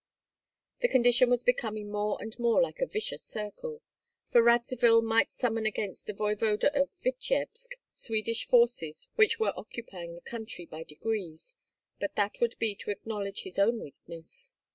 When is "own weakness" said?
13.59-14.55